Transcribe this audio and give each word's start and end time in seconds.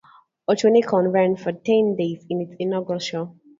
Otronicon 0.49 1.11
ran 1.13 1.35
for 1.35 1.51
ten 1.51 1.95
days 1.95 2.25
in 2.27 2.41
its 2.41 2.55
inaugural 2.57 2.97
show. 2.97 3.35